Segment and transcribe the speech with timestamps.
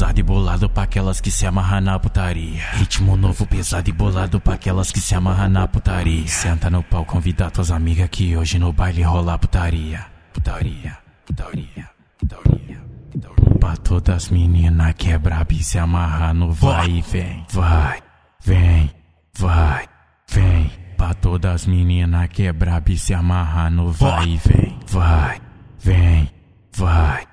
[0.00, 2.62] pesado e bolado pra aquelas que se amarram na putaria.
[2.72, 6.26] Ritmo novo, pesado e bolado pra aquelas que se amarram na putaria.
[6.26, 10.06] Senta no pau, convida tuas amigas que hoje no baile rola putaria.
[10.32, 12.82] Putaria, putaria, putaria.
[13.10, 13.58] putaria.
[13.60, 17.98] Pra todas as meninas que é braba e se amarra no vai e vem, vai,
[18.42, 18.90] vem,
[19.38, 19.86] vai,
[20.30, 20.70] vem.
[20.96, 25.38] Pra todas as meninas que é braba e se amarra no vai e vem, vai,
[25.78, 26.30] vem,
[26.74, 27.29] vai.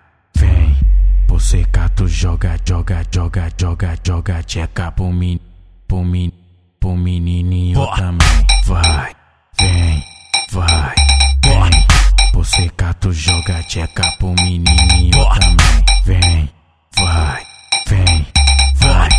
[1.47, 5.39] Você cato joga, joga, joga, joga, joga, tcheca pro min,
[5.87, 6.29] pro min,
[6.77, 8.45] pro menininho também.
[8.65, 9.15] Vai,
[9.57, 10.03] vem,
[10.51, 10.95] vai,
[11.45, 11.85] vem.
[12.33, 15.85] Você cato joga, tcheca pro menininho também.
[16.03, 16.49] Vem,
[16.97, 17.43] vai,
[17.87, 18.27] vem,
[18.75, 19.09] vai.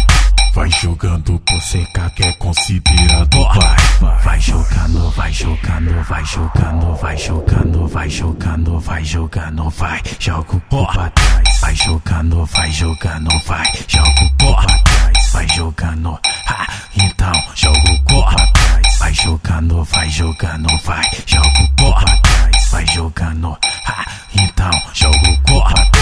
[0.53, 4.21] Vai jogando, você que é considerado vai.
[4.23, 10.03] Vai jogando, vai jogando, vai jogando, vai jogando, vai jogando, vai jogando, vai.
[10.19, 11.48] Joga o cu pra trás.
[11.61, 13.67] Vai jogando, vai jogando, vai.
[13.89, 15.33] Joga o cu pra trás.
[15.33, 18.99] Vai jogando, ha, então joga o cu pra trás.
[18.99, 21.05] Vai jogando, vai jogando, vai.
[21.27, 22.69] Joga o cu pra trás.
[22.71, 25.99] Vai jogando, ha, então joga o cu pra trás.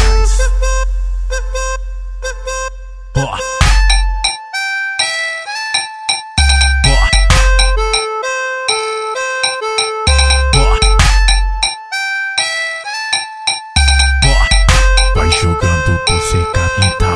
[15.97, 17.15] Jogando por secar, então.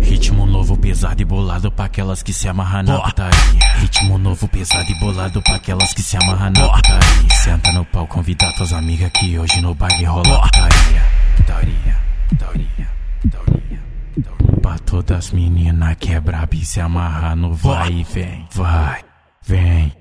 [0.00, 3.60] Ritmo novo, pesado e bolado pra aquelas que se amarram na putaria.
[3.78, 7.30] Ritmo novo, pesado e bolado pra aquelas que se amarram na putaria.
[7.30, 11.02] Senta no pau, convida tuas amigas que hoje no baile rola putaria.
[11.36, 11.96] Putaria,
[12.28, 12.88] putaria,
[13.20, 13.82] putaria.
[14.14, 14.60] putaria.
[14.60, 19.00] Pra todas as meninas que é braba e se amarra no vai e vem, vai,
[19.44, 19.92] vem,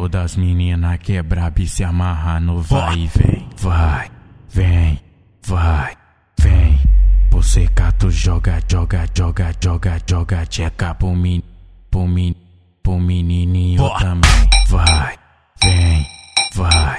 [0.00, 4.10] todas as meninas que braba e se amarra no vai e vem, vai,
[4.48, 4.98] vem,
[5.46, 5.94] vai,
[6.40, 6.78] vem.
[7.30, 11.42] Você cato joga, joga, joga, joga, joga, tcheca pro min,
[11.90, 12.34] pro min,
[12.82, 14.48] pro menininho também.
[14.68, 15.18] Vai,
[15.62, 16.06] vem,
[16.54, 16.96] vai,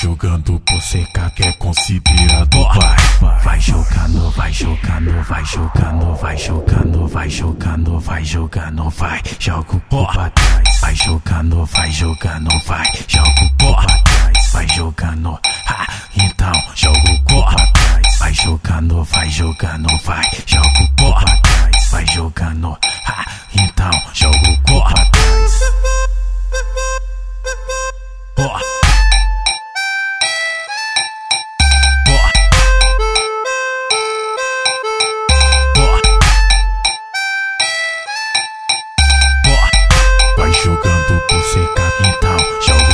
[0.00, 1.04] Jogando, você
[1.34, 2.62] que é considerado
[3.20, 3.40] vai.
[3.42, 9.20] Vai jogando, vai jogando, vai jogando, vai jogando, vai jogando, vai jogando, vai.
[9.40, 10.80] Joga o pra trás.
[10.80, 12.86] Vai jogando, vai jogando, vai.
[13.08, 14.52] Joga o pra trás.
[14.52, 18.18] Vai jogando, ha, então joga o cu pra trás.
[18.20, 20.24] Vai jogando, vai jogando, vai.
[20.46, 21.88] Joga o pra trás.
[21.90, 25.37] Vai jogando, ha, então joga o pra trás.
[40.68, 42.87] jogando por secar quintal.